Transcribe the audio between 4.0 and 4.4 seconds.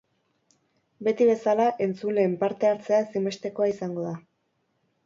da.